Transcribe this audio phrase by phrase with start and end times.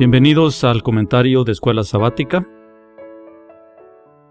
[0.00, 2.48] Bienvenidos al comentario de Escuela Sabática.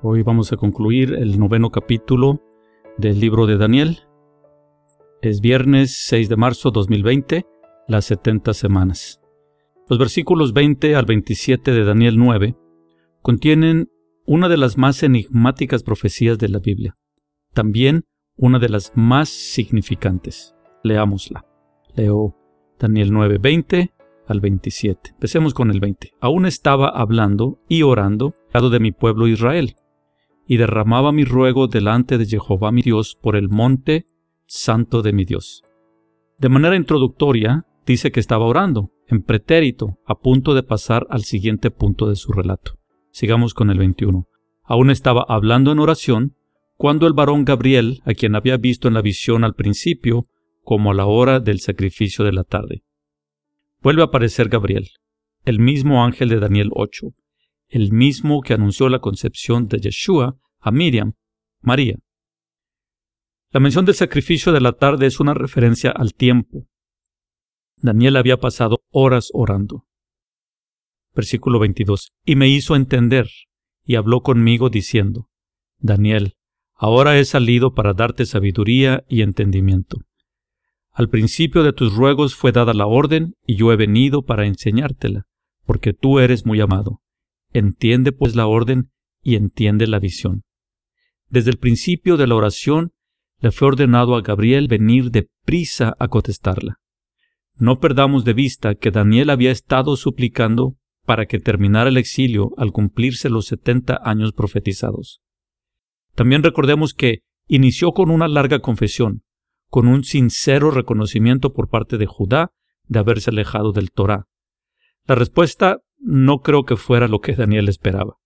[0.01, 2.41] Hoy vamos a concluir el noveno capítulo
[2.97, 3.99] del libro de Daniel.
[5.21, 7.45] Es viernes 6 de marzo 2020,
[7.87, 9.21] las 70 semanas.
[9.87, 12.57] Los versículos 20 al 27 de Daniel 9
[13.21, 13.91] contienen
[14.25, 16.97] una de las más enigmáticas profecías de la Biblia,
[17.53, 20.55] también una de las más significantes.
[20.83, 21.45] Leámosla.
[21.93, 22.35] Leo
[22.79, 23.98] Daniel 9, 20
[24.29, 25.11] al 27.
[25.11, 26.13] Empecemos con el 20.
[26.21, 29.75] Aún estaba hablando y orando lado de mi pueblo Israel,
[30.47, 34.05] y derramaba mi ruego delante de Jehová mi Dios por el monte
[34.47, 35.63] santo de mi Dios.
[36.37, 41.69] De manera introductoria, dice que estaba orando, en pretérito, a punto de pasar al siguiente
[41.71, 42.79] punto de su relato.
[43.11, 44.27] Sigamos con el 21.
[44.63, 46.35] Aún estaba hablando en oración,
[46.77, 50.27] cuando el varón Gabriel, a quien había visto en la visión al principio,
[50.63, 52.83] como a la hora del sacrificio de la tarde,
[53.81, 54.89] Vuelve a aparecer Gabriel,
[55.45, 57.07] el mismo ángel de Daniel 8,
[57.69, 61.13] el mismo que anunció la concepción de Yeshua a Miriam,
[61.61, 61.95] María.
[63.51, 66.67] La mención del sacrificio de la tarde es una referencia al tiempo.
[67.77, 69.85] Daniel había pasado horas orando.
[71.15, 72.11] Versículo 22.
[72.25, 73.29] Y me hizo entender,
[73.85, 75.29] y habló conmigo diciendo,
[75.77, 76.33] Daniel,
[76.75, 79.99] ahora he salido para darte sabiduría y entendimiento.
[80.99, 85.27] Al principio de tus ruegos fue dada la orden, y yo he venido para enseñártela,
[85.65, 86.99] porque tú eres muy amado.
[87.53, 88.91] Entiende pues la orden
[89.23, 90.43] y entiende la visión.
[91.29, 92.91] Desde el principio de la oración
[93.39, 96.79] le fue ordenado a Gabriel venir de prisa a contestarla.
[97.55, 102.73] No perdamos de vista que Daniel había estado suplicando para que terminara el exilio al
[102.73, 105.21] cumplirse los setenta años profetizados.
[106.13, 109.23] También recordemos que inició con una larga confesión,
[109.69, 112.51] con un sincero reconocimiento por parte de Judá
[112.87, 114.27] de haberse alejado del Torá.
[115.05, 118.17] La respuesta no creo que fuera lo que Daniel esperaba.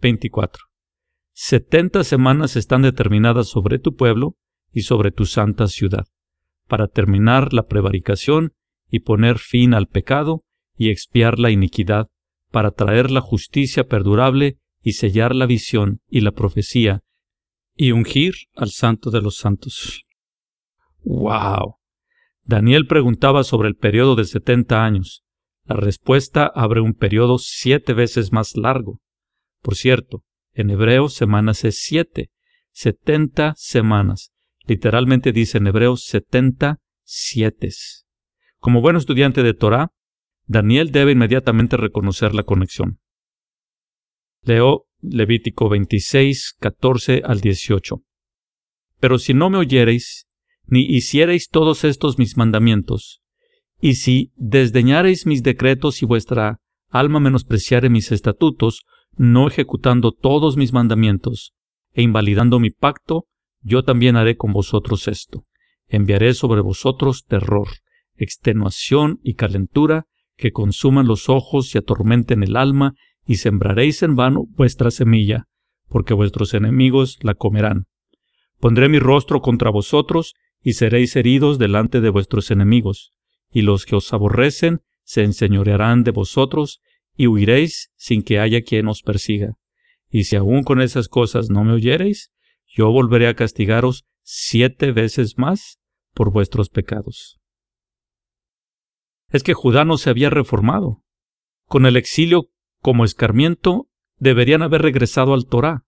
[0.00, 0.64] 24.
[1.32, 4.36] Setenta semanas están determinadas sobre tu pueblo
[4.72, 6.06] y sobre tu santa ciudad,
[6.66, 8.54] para terminar la prevaricación
[8.90, 10.44] y poner fin al pecado
[10.76, 12.08] y expiar la iniquidad,
[12.50, 17.02] para traer la justicia perdurable y sellar la visión y la profecía,
[17.74, 20.07] y ungir al santo de los santos.
[21.08, 21.76] ¡Wow!
[22.44, 25.24] Daniel preguntaba sobre el periodo de setenta años.
[25.64, 29.00] La respuesta abre un periodo siete veces más largo.
[29.62, 32.30] Por cierto, en hebreo semanas es siete,
[32.72, 34.32] setenta semanas.
[34.66, 37.70] Literalmente dice en hebreo setenta siete.
[38.58, 39.92] Como buen estudiante de Torah,
[40.44, 43.00] Daniel debe inmediatamente reconocer la conexión.
[44.42, 48.02] Leo Levítico 26, 14 al 18.
[49.00, 50.27] Pero si no me oyereis
[50.68, 53.20] ni hiciereis todos estos mis mandamientos,
[53.80, 58.84] y si desdeñareis mis decretos y vuestra alma menospreciare mis estatutos,
[59.16, 61.54] no ejecutando todos mis mandamientos,
[61.92, 63.26] e invalidando mi pacto,
[63.60, 65.44] yo también haré con vosotros esto.
[65.88, 67.68] Enviaré sobre vosotros terror,
[68.16, 70.06] extenuación y calentura,
[70.36, 72.94] que consuman los ojos y atormenten el alma,
[73.26, 75.46] y sembraréis en vano vuestra semilla,
[75.88, 77.86] porque vuestros enemigos la comerán.
[78.58, 83.12] Pondré mi rostro contra vosotros, y seréis heridos delante de vuestros enemigos,
[83.50, 86.80] y los que os aborrecen se enseñorearán de vosotros,
[87.16, 89.54] y huiréis sin que haya quien os persiga.
[90.10, 92.32] Y si aún con esas cosas no me oyereis,
[92.66, 95.78] yo volveré a castigaros siete veces más
[96.14, 97.38] por vuestros pecados.
[99.30, 101.02] Es que Judá no se había reformado.
[101.66, 105.84] Con el exilio como escarmiento, deberían haber regresado al Torá,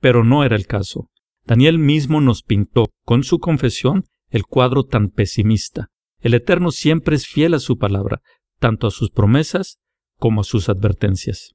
[0.00, 1.10] pero no era el caso.
[1.44, 5.88] Daniel mismo nos pintó, con su confesión, el cuadro tan pesimista.
[6.20, 8.22] El Eterno siempre es fiel a su palabra,
[8.58, 9.78] tanto a sus promesas
[10.16, 11.54] como a sus advertencias.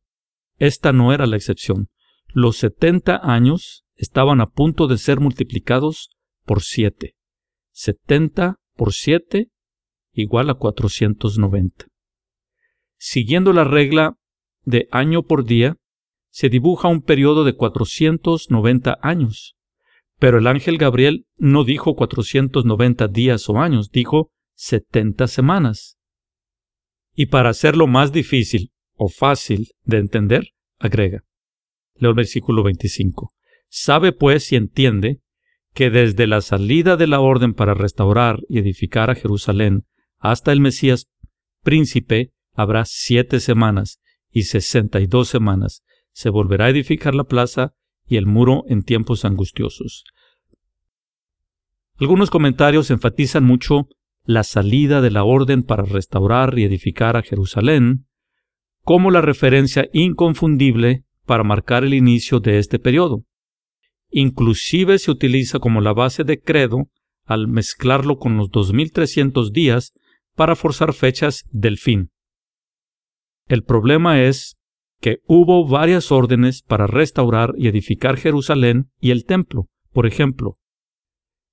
[0.57, 1.87] Esta no era la excepción.
[2.33, 6.09] Los setenta años estaban a punto de ser multiplicados
[6.43, 7.15] por siete.
[7.71, 9.49] Setenta por siete
[10.11, 11.85] igual a 490.
[12.97, 14.15] Siguiendo la regla
[14.63, 15.77] de año por día,
[16.29, 19.56] se dibuja un periodo de 490 años.
[20.19, 25.97] Pero el ángel Gabriel no dijo 490 días o años, dijo 70 semanas.
[27.13, 30.49] Y para hacerlo más difícil o fácil de entender,
[30.79, 31.23] agrega.
[31.95, 33.31] Leo el versículo 25.
[33.69, 35.21] Sabe pues y entiende
[35.73, 39.85] que desde la salida de la orden para restaurar y edificar a Jerusalén
[40.17, 41.07] hasta el Mesías
[41.63, 43.99] príncipe habrá siete semanas
[44.31, 45.83] y sesenta y dos semanas.
[46.11, 47.75] Se volverá a edificar la plaza
[48.07, 50.03] y el muro en tiempos angustiosos.
[51.99, 53.87] Algunos comentarios enfatizan mucho
[54.23, 58.05] la salida de la orden para restaurar y edificar a Jerusalén,
[58.83, 63.23] como la referencia inconfundible para marcar el inicio de este periodo.
[64.09, 66.89] Inclusive se utiliza como la base de credo
[67.25, 69.93] al mezclarlo con los 2300 días
[70.35, 72.11] para forzar fechas del fin.
[73.47, 74.56] El problema es
[74.99, 79.67] que hubo varias órdenes para restaurar y edificar Jerusalén y el templo.
[79.91, 80.57] Por ejemplo,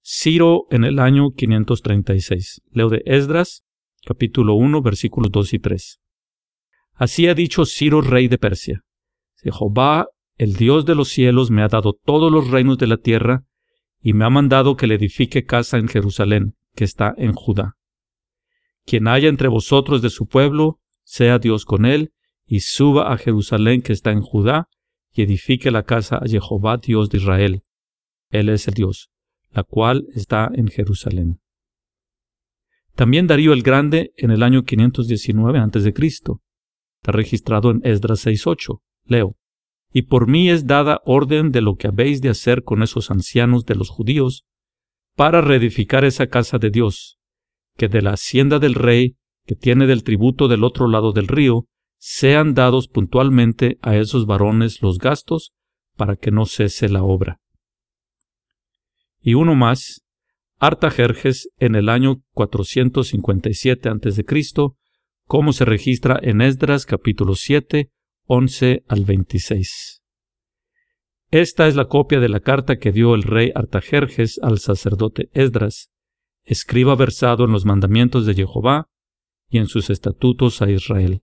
[0.03, 2.63] Ciro en el año 536.
[2.71, 3.65] Leo de Esdras,
[4.05, 6.01] capítulo 1, versículos 2 y 3.
[6.95, 8.83] Así ha dicho Ciro, rey de Persia.
[9.37, 13.45] Jehová, el Dios de los cielos, me ha dado todos los reinos de la tierra,
[14.01, 17.77] y me ha mandado que le edifique casa en Jerusalén, que está en Judá.
[18.85, 22.13] Quien haya entre vosotros de su pueblo, sea Dios con él,
[22.47, 24.69] y suba a Jerusalén que está en Judá,
[25.13, 27.63] y edifique la casa a Jehová Dios de Israel.
[28.31, 29.11] Él es el Dios,
[29.53, 31.41] la cual está en Jerusalén.
[32.95, 35.95] También Darío el Grande en el año 519 a.C.
[35.97, 38.81] Está registrado en Esdras 6.8.
[39.05, 39.37] Leo.
[39.93, 43.65] Y por mí es dada orden de lo que habéis de hacer con esos ancianos
[43.65, 44.45] de los judíos,
[45.15, 47.19] para reedificar esa casa de Dios,
[47.77, 51.69] que de la hacienda del rey, que tiene del tributo del otro lado del río,
[52.07, 55.55] sean dados puntualmente a esos varones los gastos,
[55.97, 57.41] para que no cese la obra.
[59.23, 60.03] Y uno más,
[60.59, 64.25] Artajerjes en el año 457 a.C.,
[65.25, 67.91] como se registra en Esdras capítulo 7,
[68.27, 70.03] 11 al 26.
[71.31, 75.91] Esta es la copia de la carta que dio el rey Artajerjes al sacerdote Esdras,
[76.43, 78.91] escriba versado en los mandamientos de Jehová
[79.49, 81.23] y en sus estatutos a Israel.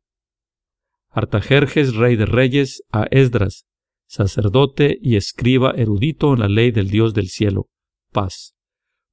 [1.11, 3.65] Artajerjes, rey de reyes, a Esdras,
[4.07, 7.67] sacerdote y escriba erudito en la ley del Dios del cielo,
[8.11, 8.55] paz.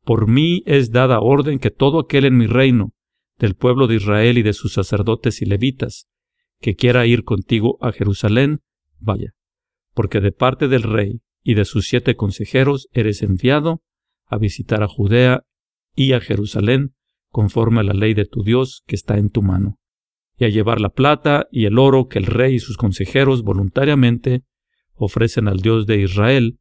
[0.04, 2.92] Por mí es dada orden que todo aquel en mi reino,
[3.38, 6.08] del pueblo de Israel y de sus sacerdotes y levitas,
[6.60, 8.60] que quiera ir contigo a Jerusalén,
[8.98, 9.34] vaya,
[9.94, 13.82] porque de parte del rey y de sus siete consejeros eres enviado
[14.26, 15.44] a visitar a Judea
[15.94, 16.94] y a Jerusalén,
[17.30, 19.77] conforme a la ley de tu Dios que está en tu mano,
[20.38, 24.44] y a llevar la plata y el oro que el rey y sus consejeros voluntariamente
[24.94, 26.58] ofrecen al Dios de Israel,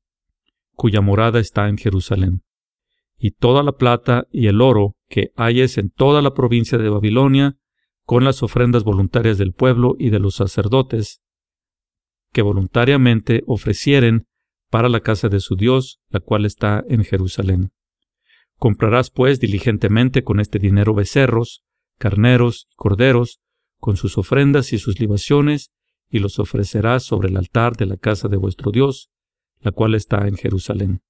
[0.73, 2.43] cuya morada está en Jerusalén.
[3.17, 7.57] Y toda la plata y el oro que hayes en toda la provincia de Babilonia,
[8.03, 11.21] con las ofrendas voluntarias del pueblo y de los sacerdotes,
[12.31, 14.27] que voluntariamente ofrecieren
[14.69, 17.71] para la casa de su Dios, la cual está en Jerusalén.
[18.57, 21.63] Comprarás pues diligentemente con este dinero becerros,
[21.97, 23.39] carneros y corderos,
[23.79, 25.71] con sus ofrendas y sus libaciones,
[26.09, 29.09] y los ofrecerás sobre el altar de la casa de vuestro Dios,
[29.59, 31.01] la cual está en Jerusalén.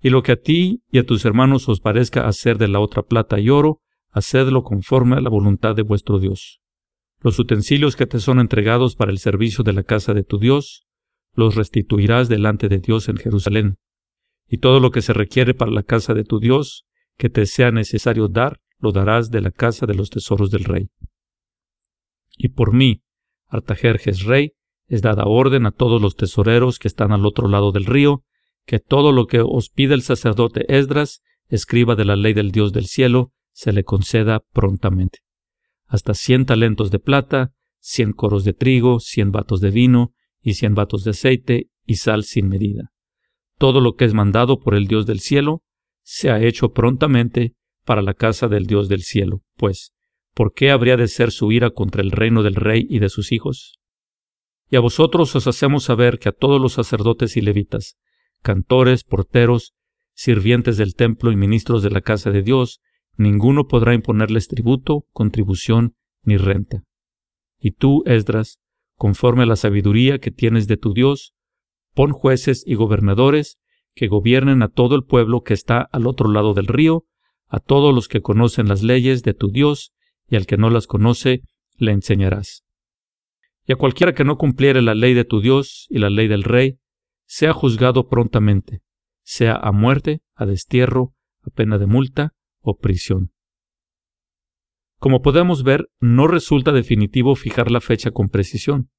[0.00, 3.02] Y lo que a ti y a tus hermanos os parezca hacer de la otra
[3.02, 6.60] plata y oro, hacedlo conforme a la voluntad de vuestro Dios.
[7.20, 10.86] Los utensilios que te son entregados para el servicio de la casa de tu Dios,
[11.32, 13.76] los restituirás delante de Dios en Jerusalén.
[14.46, 16.84] Y todo lo que se requiere para la casa de tu Dios,
[17.16, 20.90] que te sea necesario dar, lo darás de la casa de los tesoros del rey.
[22.36, 23.02] Y por mí,
[23.48, 24.52] Artajerjes rey,
[24.86, 28.24] es dada orden a todos los tesoreros que están al otro lado del río,
[28.66, 32.72] que todo lo que os pide el sacerdote Esdras, escriba de la ley del Dios
[32.72, 35.20] del cielo, se le conceda prontamente.
[35.86, 40.74] Hasta cien talentos de plata, cien coros de trigo, cien vatos de vino, y cien
[40.74, 42.92] vatos de aceite, y sal sin medida.
[43.58, 45.62] Todo lo que es mandado por el Dios del cielo,
[46.02, 47.54] se ha hecho prontamente
[47.84, 49.94] para la casa del Dios del cielo, pues,
[50.34, 53.32] ¿por qué habría de ser su ira contra el reino del rey y de sus
[53.32, 53.78] hijos?
[54.68, 57.96] Y a vosotros os hacemos saber que a todos los sacerdotes y levitas,
[58.42, 59.74] cantores, porteros,
[60.14, 62.80] sirvientes del templo y ministros de la casa de Dios,
[63.16, 66.82] ninguno podrá imponerles tributo, contribución ni renta.
[67.58, 68.58] Y tú, Esdras,
[68.96, 71.34] conforme a la sabiduría que tienes de tu Dios,
[71.94, 73.58] pon jueces y gobernadores
[73.94, 77.04] que gobiernen a todo el pueblo que está al otro lado del río,
[77.46, 79.93] a todos los que conocen las leyes de tu Dios,
[80.28, 81.42] y al que no las conoce,
[81.76, 82.64] le enseñarás.
[83.66, 86.42] Y a cualquiera que no cumpliere la ley de tu Dios y la ley del
[86.42, 86.78] rey,
[87.26, 88.82] sea juzgado prontamente,
[89.22, 93.32] sea a muerte, a destierro, a pena de multa o prisión.
[94.98, 98.90] Como podemos ver, no resulta definitivo fijar la fecha con precisión.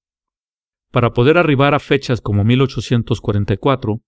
[0.91, 4.01] Para poder arribar a fechas como 1844,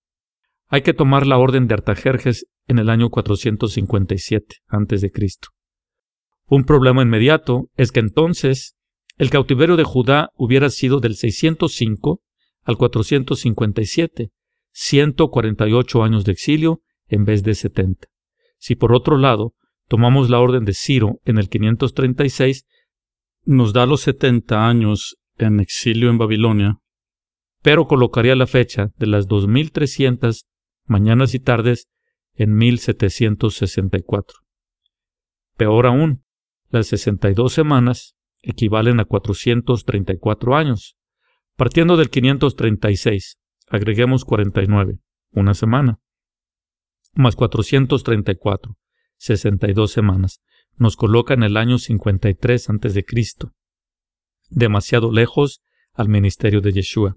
[0.68, 5.10] hay que tomar la orden de Artajerjes en el año 457 a.C.
[6.48, 8.76] Un problema inmediato es que entonces
[9.18, 12.22] el cautiverio de Judá hubiera sido del 605
[12.62, 14.30] al 457,
[14.72, 18.08] 148 años de exilio en vez de 70.
[18.58, 19.54] Si por otro lado
[19.88, 22.66] tomamos la orden de Ciro en el 536,
[23.44, 26.78] nos da los 70 años en exilio en Babilonia,
[27.62, 30.46] pero colocaría la fecha de las 2300
[30.86, 31.88] mañanas y tardes
[32.34, 34.36] en 1764.
[35.56, 36.24] Peor aún,
[36.70, 40.96] las 62 semanas equivalen a 434 años.
[41.56, 44.98] Partiendo del 536, agreguemos 49,
[45.32, 45.98] una semana,
[47.14, 48.76] más 434,
[49.16, 50.40] 62 semanas,
[50.76, 53.04] nos coloca en el año 53 a.C.,
[54.50, 55.60] demasiado lejos
[55.92, 57.16] al ministerio de Yeshua.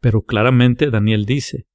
[0.00, 1.66] Pero claramente Daniel dice,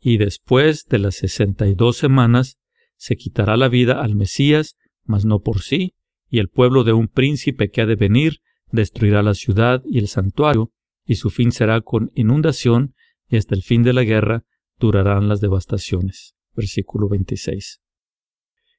[0.00, 2.58] y después de las 62 semanas
[2.96, 5.94] se quitará la vida al Mesías, mas no por sí,
[6.28, 8.40] y el pueblo de un príncipe que ha de venir
[8.70, 10.72] destruirá la ciudad y el santuario,
[11.06, 12.94] y su fin será con inundación,
[13.28, 14.44] y hasta el fin de la guerra
[14.78, 16.34] durarán las devastaciones.
[16.54, 17.80] Versículo 26.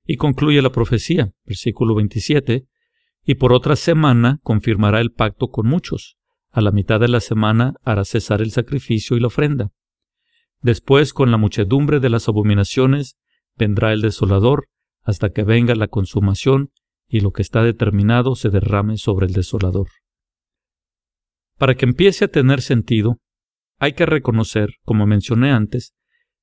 [0.05, 2.67] Y concluye la profecía, versículo 27,
[3.25, 6.17] y por otra semana confirmará el pacto con muchos.
[6.51, 9.71] A la mitad de la semana hará cesar el sacrificio y la ofrenda.
[10.61, 13.17] Después, con la muchedumbre de las abominaciones,
[13.57, 14.67] vendrá el desolador,
[15.01, 16.71] hasta que venga la consumación
[17.07, 19.87] y lo que está determinado se derrame sobre el desolador.
[21.57, 23.19] Para que empiece a tener sentido,
[23.79, 25.93] hay que reconocer, como mencioné antes,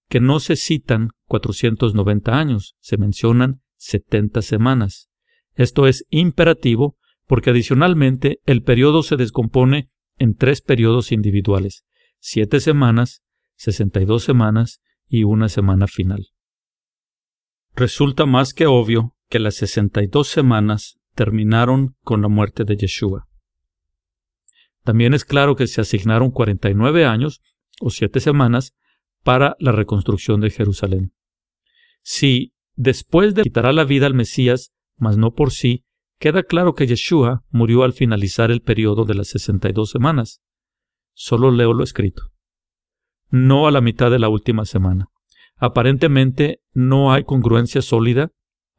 [0.09, 5.11] que no se citan 490 años, se mencionan 70 semanas.
[5.55, 11.85] Esto es imperativo porque adicionalmente el periodo se descompone en tres periodos individuales,
[12.19, 13.23] siete semanas,
[13.57, 16.29] 62 semanas y una semana final.
[17.75, 23.29] Resulta más que obvio que las 62 semanas terminaron con la muerte de Yeshua.
[24.85, 27.41] También es claro que se asignaron 49 años
[27.81, 28.75] o siete semanas
[29.23, 31.15] para la reconstrucción de Jerusalén.
[32.03, 35.87] Si después de quitará la vida al Mesías mas no por sí,
[36.19, 40.43] queda claro que Yeshua murió al finalizar el periodo de las 62 semanas.
[41.15, 42.25] Solo leo lo escrito.
[43.31, 45.09] No a la mitad de la última semana.
[45.57, 48.31] Aparentemente no hay congruencia sólida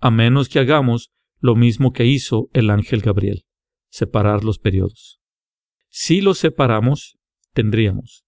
[0.03, 3.45] a menos que hagamos lo mismo que hizo el ángel Gabriel,
[3.89, 5.21] separar los periodos.
[5.87, 7.17] Si los separamos,
[7.53, 8.25] tendríamos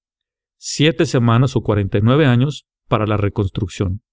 [0.56, 4.04] siete semanas o 49 años para la reconstrucción,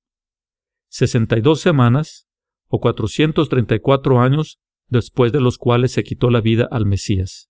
[0.89, 2.27] 62 semanas
[2.67, 7.49] o 434 años después de los cuales se quitó la vida al Mesías.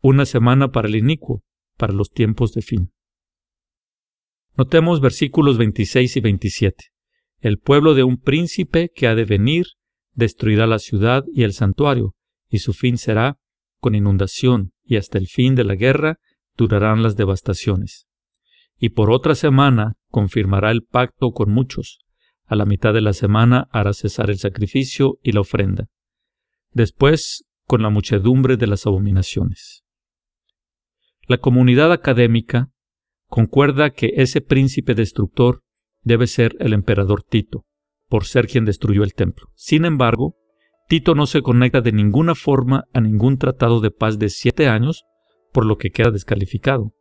[0.00, 1.44] Una semana para el inicuo,
[1.76, 2.94] para los tiempos de fin.
[4.56, 6.84] Notemos versículos 26 y 27.
[7.40, 9.66] El pueblo de un príncipe que ha de venir
[10.12, 12.14] destruirá la ciudad y el santuario,
[12.48, 13.38] y su fin será
[13.78, 16.18] con inundación, y hasta el fin de la guerra
[16.56, 18.06] durarán las devastaciones.
[18.78, 22.00] Y por otra semana confirmará el pacto con muchos,
[22.46, 25.86] a la mitad de la semana hará cesar el sacrificio y la ofrenda.
[26.72, 29.84] Después, con la muchedumbre de las abominaciones.
[31.28, 32.72] La comunidad académica
[33.28, 35.62] concuerda que ese príncipe destructor
[36.02, 37.64] debe ser el emperador Tito,
[38.08, 39.48] por ser quien destruyó el templo.
[39.54, 40.36] Sin embargo,
[40.88, 45.04] Tito no se conecta de ninguna forma a ningún tratado de paz de siete años,
[45.52, 46.92] por lo que queda descalificado.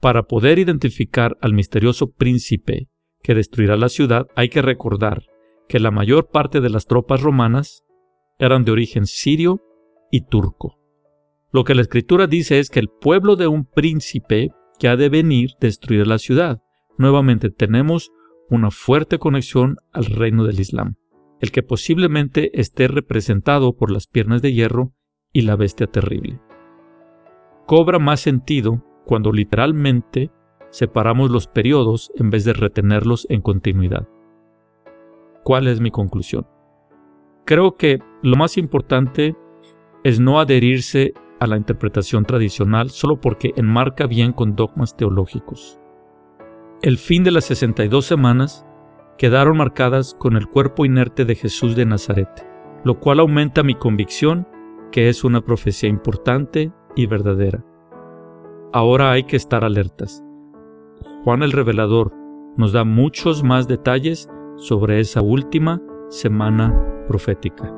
[0.00, 2.88] Para poder identificar al misterioso príncipe
[3.22, 5.24] que destruirá la ciudad, hay que recordar
[5.68, 7.82] que la mayor parte de las tropas romanas
[8.38, 9.60] eran de origen sirio
[10.10, 10.78] y turco.
[11.50, 15.08] Lo que la escritura dice es que el pueblo de un príncipe que ha de
[15.08, 16.60] venir destruirá la ciudad.
[16.98, 18.10] Nuevamente tenemos
[18.48, 20.96] una fuerte conexión al reino del Islam,
[21.40, 24.92] el que posiblemente esté representado por las piernas de hierro
[25.32, 26.40] y la bestia terrible.
[27.66, 30.30] Cobra más sentido cuando literalmente
[30.70, 34.08] separamos los periodos en vez de retenerlos en continuidad.
[35.42, 36.46] ¿Cuál es mi conclusión?
[37.44, 39.36] Creo que lo más importante
[40.04, 45.78] es no adherirse a la interpretación tradicional solo porque enmarca bien con dogmas teológicos.
[46.86, 48.64] El fin de las 62 semanas
[49.18, 52.28] quedaron marcadas con el cuerpo inerte de Jesús de Nazaret,
[52.84, 54.46] lo cual aumenta mi convicción
[54.92, 57.64] que es una profecía importante y verdadera.
[58.72, 60.22] Ahora hay que estar alertas.
[61.24, 62.12] Juan el Revelador
[62.56, 66.72] nos da muchos más detalles sobre esa última semana
[67.08, 67.75] profética.